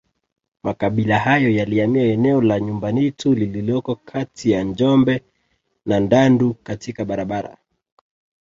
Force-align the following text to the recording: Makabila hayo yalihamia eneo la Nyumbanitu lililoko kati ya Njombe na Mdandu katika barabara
Makabila 0.63 1.19
hayo 1.19 1.49
yalihamia 1.49 2.03
eneo 2.03 2.41
la 2.41 2.59
Nyumbanitu 2.59 3.33
lililoko 3.35 3.95
kati 3.95 4.51
ya 4.51 4.63
Njombe 4.63 5.23
na 5.85 6.01
Mdandu 6.01 6.53
katika 6.53 7.05
barabara 7.05 7.57